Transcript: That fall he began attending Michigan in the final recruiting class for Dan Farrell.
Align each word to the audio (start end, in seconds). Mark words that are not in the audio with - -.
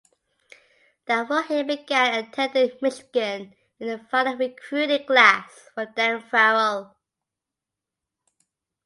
That 1.05 1.27
fall 1.27 1.43
he 1.43 1.61
began 1.61 2.15
attending 2.23 2.71
Michigan 2.81 3.53
in 3.79 3.87
the 3.87 3.99
final 4.09 4.35
recruiting 4.35 5.05
class 5.05 5.69
for 5.75 5.85
Dan 5.85 6.23
Farrell. 6.27 6.95